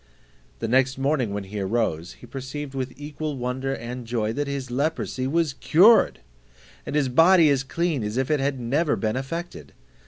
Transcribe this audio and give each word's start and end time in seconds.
The 0.57 0.67
next 0.67 0.97
morning 0.97 1.31
when 1.31 1.43
he 1.43 1.59
arose, 1.59 2.13
he 2.13 2.25
perceived 2.25 2.73
with 2.73 2.91
equal 2.99 3.37
wonder 3.37 3.71
and 3.75 4.07
joy, 4.07 4.33
that 4.33 4.47
his 4.47 4.71
leprosy 4.71 5.27
was 5.27 5.53
cured, 5.53 6.21
and 6.87 6.95
his 6.95 7.07
body 7.07 7.51
as 7.51 7.61
clean 7.61 8.03
as 8.03 8.17
if 8.17 8.31
it 8.31 8.39
had 8.39 8.59
never 8.59 8.95
been 8.95 9.15
affected. 9.15 9.73